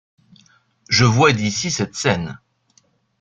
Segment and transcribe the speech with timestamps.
[0.89, 2.39] Je vois d’ici cette scène.